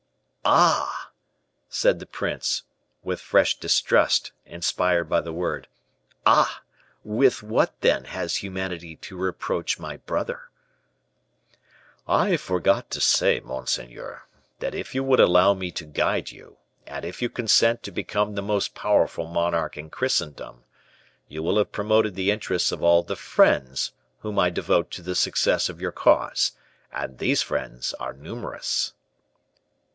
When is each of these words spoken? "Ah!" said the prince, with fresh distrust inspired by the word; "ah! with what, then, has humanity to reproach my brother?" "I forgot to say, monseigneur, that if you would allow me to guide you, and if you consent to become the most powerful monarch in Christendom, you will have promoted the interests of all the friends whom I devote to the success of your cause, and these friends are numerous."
"Ah!" 0.43 1.11
said 1.69 1.99
the 1.99 2.07
prince, 2.07 2.63
with 3.03 3.21
fresh 3.21 3.59
distrust 3.59 4.31
inspired 4.47 5.07
by 5.07 5.21
the 5.21 5.31
word; 5.31 5.67
"ah! 6.25 6.63
with 7.03 7.43
what, 7.43 7.79
then, 7.81 8.05
has 8.05 8.37
humanity 8.37 8.95
to 8.95 9.15
reproach 9.15 9.77
my 9.77 9.97
brother?" 9.97 10.49
"I 12.07 12.35
forgot 12.37 12.89
to 12.89 12.99
say, 12.99 13.39
monseigneur, 13.41 14.23
that 14.57 14.73
if 14.73 14.95
you 14.95 15.03
would 15.03 15.19
allow 15.19 15.53
me 15.53 15.69
to 15.73 15.85
guide 15.85 16.31
you, 16.31 16.57
and 16.87 17.05
if 17.05 17.21
you 17.21 17.29
consent 17.29 17.83
to 17.83 17.91
become 17.91 18.33
the 18.33 18.41
most 18.41 18.73
powerful 18.73 19.27
monarch 19.27 19.77
in 19.77 19.91
Christendom, 19.91 20.63
you 21.27 21.43
will 21.43 21.59
have 21.59 21.71
promoted 21.71 22.15
the 22.15 22.31
interests 22.31 22.71
of 22.71 22.81
all 22.81 23.03
the 23.03 23.15
friends 23.15 23.91
whom 24.21 24.39
I 24.39 24.49
devote 24.49 24.89
to 24.91 25.03
the 25.03 25.13
success 25.15 25.69
of 25.69 25.79
your 25.79 25.91
cause, 25.93 26.53
and 26.91 27.19
these 27.19 27.43
friends 27.43 27.93
are 27.99 28.13
numerous." 28.13 28.93